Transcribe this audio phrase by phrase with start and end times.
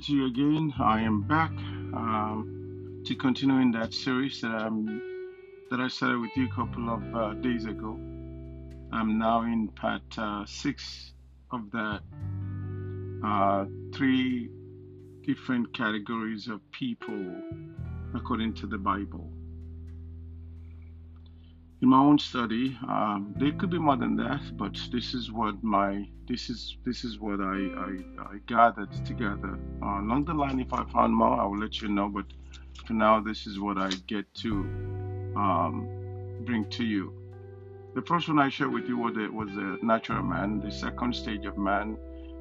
[0.00, 0.72] to you again.
[0.78, 5.02] I am back um, to continue in that series that, um,
[5.70, 7.98] that I started with you a couple of uh, days ago.
[8.92, 11.12] I'm now in part uh, six
[11.50, 12.00] of that.
[13.24, 14.50] Uh, three
[15.26, 17.34] different categories of people
[18.14, 19.30] according to the Bible
[21.82, 25.62] in my own study um, there could be more than that but this is what
[25.62, 27.90] my this is this is what i i,
[28.32, 29.58] I gathered together.
[29.82, 32.26] Uh, along the line if i found more i will let you know but
[32.86, 34.66] for now this is what i get to
[35.36, 35.88] um,
[36.44, 37.12] bring to you.
[37.94, 40.60] The first one i shared with you was a, was a natural man.
[40.60, 41.96] The second stage of man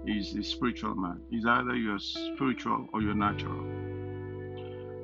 [0.05, 1.21] is the spiritual man.
[1.31, 3.65] Is either you're spiritual or you're natural.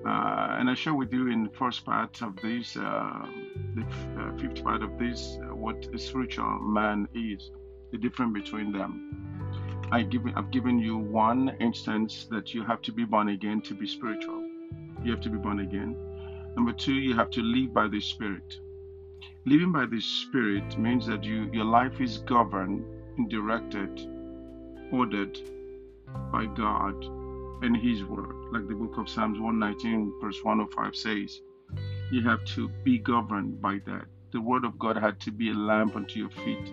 [0.05, 3.27] Uh, and I share with you in the first part of this, uh,
[3.75, 7.51] the uh, fifth part of this, uh, what a spiritual man is,
[7.91, 9.89] the difference between them.
[9.91, 13.73] I give, I've given you one instance that you have to be born again to
[13.73, 14.41] be spiritual.
[15.03, 15.97] You have to be born again.
[16.55, 18.57] Number two, you have to live by the Spirit.
[19.43, 22.85] Living by the Spirit means that you, your life is governed,
[23.29, 24.07] directed,
[24.93, 25.37] ordered
[26.31, 27.22] by God
[27.63, 28.35] and His Word.
[28.51, 31.41] Like the book of Psalms 119, verse 105 says,
[32.11, 34.05] you have to be governed by that.
[34.31, 36.71] The Word of God had to be a lamp unto your feet.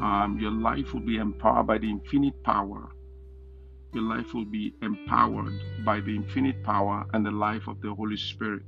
[0.00, 2.88] Um, your life will be empowered by the infinite power.
[3.92, 5.52] Your life will be empowered
[5.84, 8.62] by the infinite power and the life of the Holy Spirit.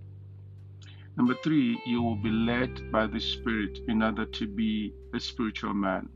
[1.17, 5.75] Number three, you will be led by the Spirit in order to be a spiritual
[5.75, 6.09] man.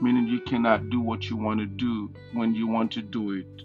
[0.00, 3.62] Meaning you cannot do what you want to do when you want to do it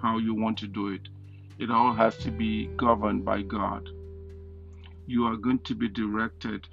[0.00, 1.08] how you want to do it.
[1.58, 3.88] It all has to be governed by God.
[5.06, 6.66] You are going to be directed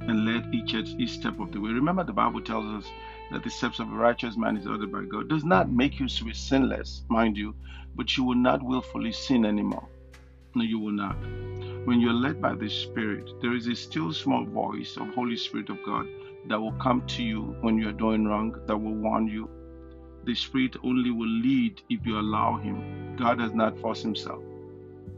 [0.00, 1.70] and led each, each step of the way.
[1.70, 2.90] Remember, the Bible tells us
[3.32, 5.28] that the steps of a righteous man is ordered by God.
[5.28, 7.54] Does not make you sinless, mind you,
[7.94, 9.88] but you will not willfully sin anymore.
[10.54, 11.16] No, you will not.
[11.86, 15.70] When you're led by the Spirit, there is a still small voice of Holy Spirit
[15.70, 16.06] of God
[16.48, 19.50] that will come to you when you are doing wrong, that will warn you,
[20.26, 23.16] the Spirit only will lead if you allow Him.
[23.16, 24.42] God does not force Himself.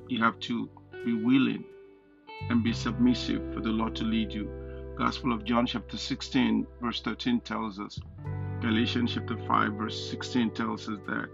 [0.09, 0.69] You have to
[1.05, 1.65] be willing
[2.51, 4.51] and be submissive for the Lord to lead you.
[4.97, 7.99] Gospel of John, chapter 16, verse 13 tells us.
[8.61, 11.29] Galatians chapter 5, verse 16 tells us that.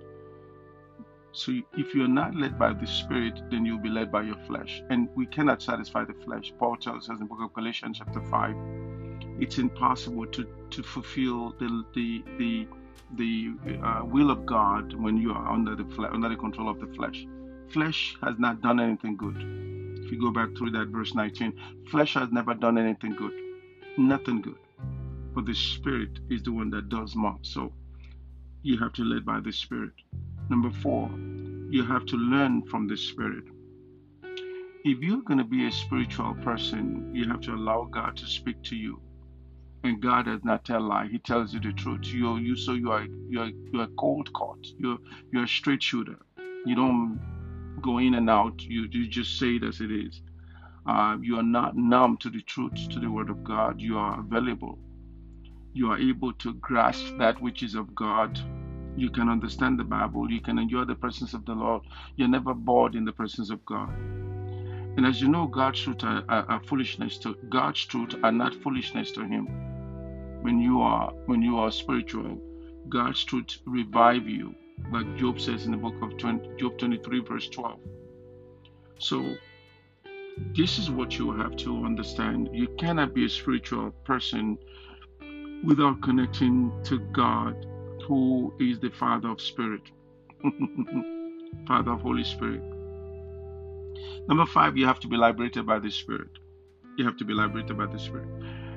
[1.33, 4.83] So if you're not led by the Spirit, then you'll be led by your flesh.
[4.89, 6.53] And we cannot satisfy the flesh.
[6.59, 8.55] Paul tells us in the book of Galatians, chapter 5,
[9.41, 12.69] it's impossible to, to fulfill the, the, the
[13.17, 16.81] the uh, will of God when you are under the fle- under the control of
[16.81, 17.27] the flesh.
[17.69, 19.37] Flesh has not done anything good.
[20.05, 21.53] If you go back through that verse 19,
[21.91, 23.33] flesh has never done anything good,
[23.97, 24.59] nothing good.
[25.35, 27.39] But the Spirit is the one that does more.
[27.43, 27.73] So
[28.63, 29.93] you have to lead by the Spirit.
[30.49, 31.11] Number four,
[31.71, 33.45] you have to learn from the Spirit.
[34.85, 38.63] If you're going to be a spiritual person, you have to allow God to speak
[38.65, 39.01] to you
[39.85, 41.09] and God does not tell lie.
[41.09, 42.07] He tells you the truth.
[42.07, 44.67] You you so you are you are you are cold cut.
[44.79, 44.99] You're
[45.31, 46.19] you're a straight shooter.
[46.65, 47.21] You don't
[47.83, 48.63] go in and out.
[48.63, 50.23] You you just say it as it is.
[50.87, 53.81] Uh, you are not numb to the truth, to the word of God.
[53.81, 54.79] You are available.
[55.75, 58.39] You are able to grasp that which is of God.
[58.97, 60.31] You can understand the Bible.
[60.31, 61.83] You can enjoy the presence of the Lord.
[62.17, 63.91] You're never bored in the presence of God.
[64.97, 68.55] And as you know, God's truth are, are, are foolishness to God's truth are not
[68.55, 69.74] foolishness to Him
[70.45, 72.39] when you are when you are spiritual,
[72.91, 74.55] God's truth revive you,
[74.93, 77.79] like Job says in the book of 20, Job 23, verse 12.
[78.99, 79.37] So
[80.55, 82.51] this is what you have to understand.
[82.53, 84.59] You cannot be a spiritual person
[85.65, 87.67] without connecting to God,
[88.07, 89.91] who is the Father of Spirit,
[91.67, 92.63] Father of Holy Spirit.
[94.29, 96.33] Number five, you have to be liberated by the Spirit.
[96.99, 98.29] You have to be liberated by the Spirit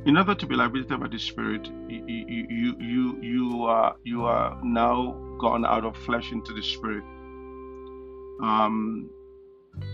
[0.06, 4.60] in order to be liberated by the Spirit, you you you you are you are
[4.64, 7.04] now gone out of flesh into the Spirit.
[8.42, 9.10] Um,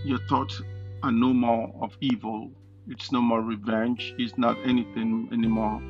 [0.04, 0.60] your thoughts
[1.02, 2.50] are no more of evil.
[2.88, 4.14] It's no more revenge.
[4.18, 5.80] It's not anything anymore.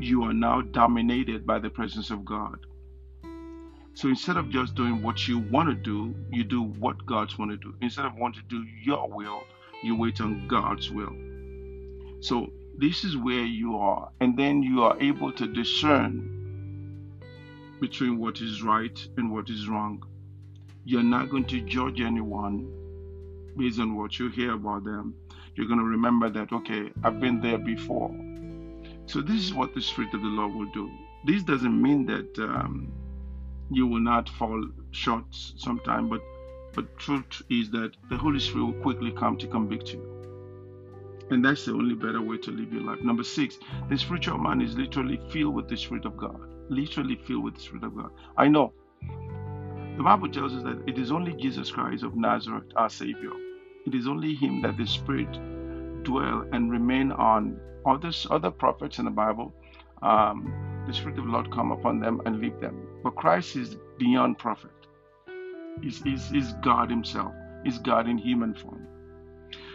[0.00, 2.58] You are now dominated by the presence of God.
[3.94, 7.50] So instead of just doing what you want to do, you do what God's want
[7.50, 7.74] to do.
[7.80, 9.42] Instead of wanting to do your will,
[9.82, 11.14] you wait on God's will.
[12.20, 14.10] So this is where you are.
[14.20, 17.20] And then you are able to discern
[17.80, 20.04] between what is right and what is wrong.
[20.84, 22.72] You're not going to judge anyone
[23.56, 25.14] based on what you hear about them.
[25.56, 28.14] You're going to remember that, okay, I've been there before.
[29.06, 30.88] So, this is what the Spirit of the Lord will do.
[31.24, 32.92] This doesn't mean that um,
[33.70, 36.22] you will not fall short sometime, but
[36.74, 40.17] but truth is that the Holy Spirit will quickly come to convict you.
[41.30, 43.00] And that's the only better way to live your life.
[43.02, 43.58] Number six,
[43.90, 46.40] the spiritual man is literally filled with the Spirit of God.
[46.70, 48.10] Literally filled with the Spirit of God.
[48.36, 48.72] I know.
[49.96, 53.32] The Bible tells us that it is only Jesus Christ of Nazareth, our Savior.
[53.86, 55.32] It is only Him that the Spirit
[56.04, 57.60] dwell and remain on.
[57.86, 59.52] Others, other prophets in the Bible,
[60.02, 62.86] um, the Spirit of the Lord come upon them and leave them.
[63.02, 64.70] But Christ is beyond prophet.
[65.82, 67.32] He's, he's, he's God Himself.
[67.64, 68.86] He's God in human form.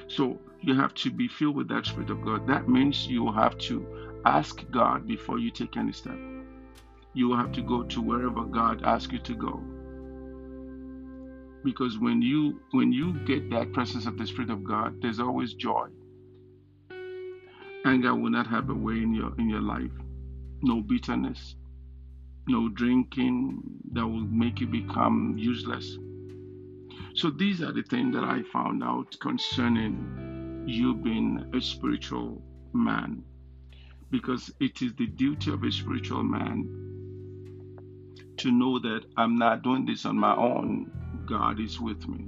[0.07, 2.48] So you have to be filled with that Spirit of God.
[2.48, 6.18] That means you have to ask God before you take any step.
[7.13, 9.62] You will have to go to wherever God asks you to go.
[11.65, 15.54] Because when you when you get that presence of the Spirit of God, there's always
[15.54, 15.88] joy.
[17.86, 19.92] Anger will not have a way in your in your life.
[20.62, 21.56] No bitterness,
[22.48, 23.62] no drinking
[23.92, 25.98] that will make you become useless.
[27.16, 32.42] So these are the things that I found out concerning you being a spiritual
[32.74, 33.24] man.
[34.12, 36.83] Because it is the duty of a spiritual man
[38.38, 40.92] to know that I'm not doing this on my own.
[41.25, 42.27] God is with me.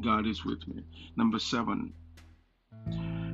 [0.00, 0.84] God is with me.
[1.16, 1.92] Number seven.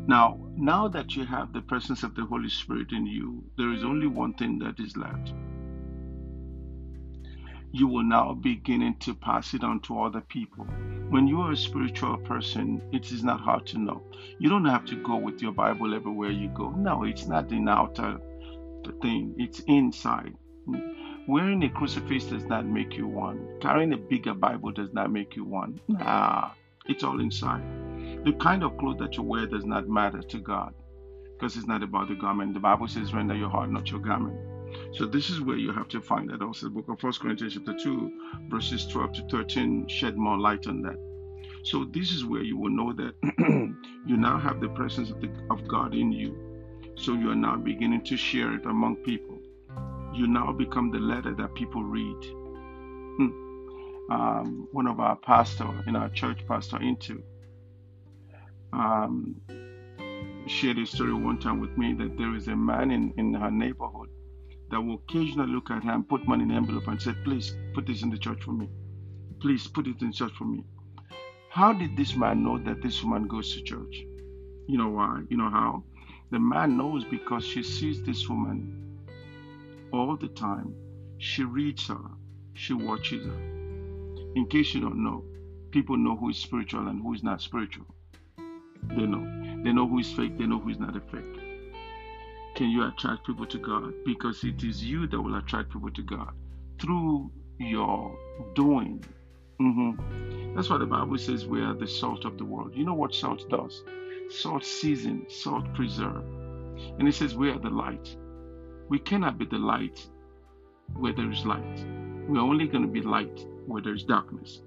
[0.07, 3.85] Now, now that you have the presence of the Holy Spirit in you, there is
[3.85, 5.33] only one thing that is left
[7.75, 10.65] you will now beginning to pass it on to other people.
[11.11, 14.01] When you are a spiritual person, it is not hard to know.
[14.39, 16.71] You don't have to go with your Bible everywhere you go.
[16.71, 18.21] No, it's not an outer
[19.03, 20.37] thing, it's inside.
[21.27, 23.59] Wearing a crucifix does not make you one.
[23.61, 25.81] Carrying a bigger Bible does not make you one.
[25.89, 26.53] Nah,
[26.87, 27.65] it's all inside.
[28.25, 30.75] The kind of clothes that you wear does not matter to God
[31.33, 32.55] because it's not about the garment.
[32.55, 34.39] The Bible says, render your heart, not your garment.
[34.93, 36.67] So this is where you have to find that also.
[36.67, 40.83] The book of First Corinthians chapter 2, verses 12 to 13 shed more light on
[40.83, 40.97] that.
[41.65, 43.15] So this is where you will know that
[44.07, 46.93] you now have the presence of, the, of God in you.
[46.97, 49.39] So you are now beginning to share it among people.
[50.15, 52.25] You now become the letter that people read.
[53.17, 54.13] Hmm.
[54.13, 57.23] Um, one of our pastor in our church, Pastor Into,
[58.73, 59.35] um,
[60.47, 63.51] shared a story one time with me that there is a man in, in her
[63.51, 64.11] neighborhood
[64.71, 67.55] that will occasionally look at her and put money in the envelope and say, Please
[67.75, 68.69] put this in the church for me.
[69.41, 70.65] Please put it in church for me.
[71.51, 74.05] How did this man know that this woman goes to church?
[74.67, 75.23] You know why?
[75.29, 75.85] You know how?
[76.31, 78.99] The man knows because she sees this woman
[79.93, 80.75] all the time.
[81.19, 82.11] She reads her,
[82.55, 83.41] she watches her.
[84.35, 85.25] In case you don't know,
[85.71, 87.87] people know who is spiritual and who is not spiritual.
[88.89, 89.63] They know.
[89.63, 91.54] They know who is fake, they know who is not a fake
[92.55, 93.93] can you attract people to God?
[94.05, 96.33] Because it is you that will attract people to God
[96.81, 98.17] through your
[98.55, 99.05] doing.
[99.61, 100.55] Mm-hmm.
[100.55, 102.73] That's why the Bible says we are the salt of the world.
[102.75, 103.83] You know what salt does?
[104.31, 106.25] Salt season, salt preserve.
[106.99, 108.17] And it says we are the light.
[108.89, 110.07] We cannot be the light
[110.95, 111.85] where there is light.
[112.29, 114.63] We're only going to be light where there is darkness.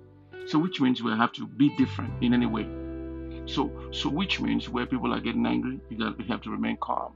[0.45, 2.67] So which means we have to be different in any way.
[3.45, 7.13] So so which means where people are getting angry, you you have to remain calm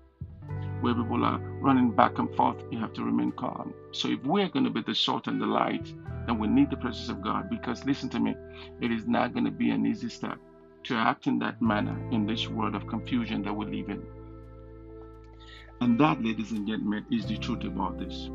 [0.82, 3.74] where people are running back and forth, you have to remain calm.
[3.92, 5.94] So if we're going to be the salt and the light,
[6.26, 7.50] then we need the presence of God.
[7.50, 8.36] Because listen to me,
[8.82, 10.40] it is not going to be an easy step
[10.84, 14.04] to act in that manner in this world of confusion that we live in.
[15.80, 18.30] And that, ladies and gentlemen, is the truth about this.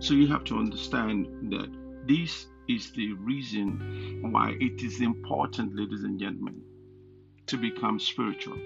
[0.00, 1.70] So you have to understand that
[2.06, 6.60] this is the reason why it is important, ladies and gentlemen,
[7.46, 8.58] to become spiritual.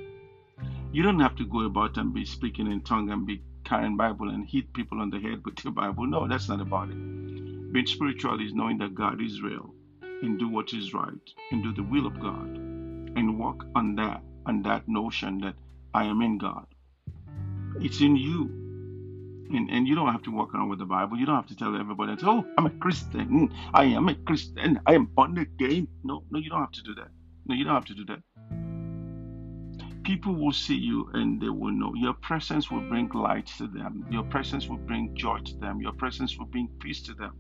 [0.93, 4.29] You don't have to go about and be speaking in tongue and be carrying Bible
[4.29, 6.07] and hit people on the head with your Bible.
[6.07, 7.73] No, that's not about it.
[7.73, 9.73] Being spiritual is knowing that God is real
[10.03, 12.59] and do what is right and do the will of God
[13.17, 15.55] and walk on that on that notion that
[15.95, 16.67] I am in God.
[17.81, 18.51] It's in you.
[19.51, 21.17] And, and you don't have to walk around with the Bible.
[21.17, 23.51] You don't have to tell everybody, oh, I'm a Christian.
[23.73, 24.79] I am a Christian.
[24.87, 25.89] I am born again.
[26.05, 27.09] No, no, you don't have to do that.
[27.47, 28.23] No, you don't have to do that
[30.04, 31.92] people will see you and they will know.
[31.94, 34.06] Your presence will bring light to them.
[34.11, 35.80] Your presence will bring joy to them.
[35.80, 37.32] Your presence will bring peace to them.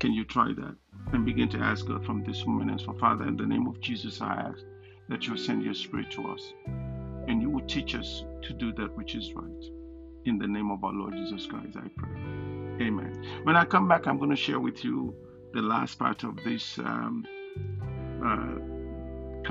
[0.00, 0.76] Can you try that?
[1.12, 3.80] And begin to ask God from this moment and for Father, in the name of
[3.80, 4.64] Jesus, I ask
[5.08, 6.52] that you send your spirit to us
[7.28, 9.64] and you will teach us to do that which is right.
[10.24, 12.10] In the name of our Lord Jesus Christ, I pray.
[12.80, 13.40] Amen.
[13.44, 15.14] When I come back, I'm going to share with you
[15.52, 17.24] the last part of this um,
[18.24, 18.71] uh,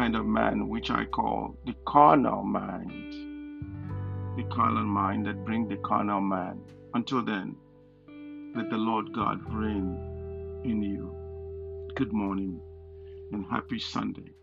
[0.02, 3.14] kind of man which I call the carnal mind.
[4.36, 6.60] The carnal mind that bring the carnal man.
[6.96, 7.56] Until then,
[8.56, 11.16] let the Lord God reign in you.
[11.94, 12.60] Good morning
[13.32, 14.34] and happy Sunday.